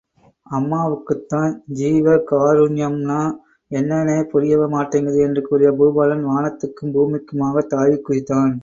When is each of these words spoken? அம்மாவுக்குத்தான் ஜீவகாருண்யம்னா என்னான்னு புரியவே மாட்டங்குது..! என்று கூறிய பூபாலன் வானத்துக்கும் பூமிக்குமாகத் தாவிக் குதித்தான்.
அம்மாவுக்குத்தான் 0.47 1.51
ஜீவகாருண்யம்னா 1.79 3.19
என்னான்னு 3.71 4.17
புரியவே 4.33 4.67
மாட்டங்குது..! 4.71 5.19
என்று 5.27 5.43
கூறிய 5.43 5.71
பூபாலன் 5.77 6.27
வானத்துக்கும் 6.27 6.95
பூமிக்குமாகத் 6.95 7.73
தாவிக் 7.73 8.05
குதித்தான். 8.07 8.53